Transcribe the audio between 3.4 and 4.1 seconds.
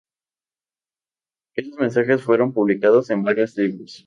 libros.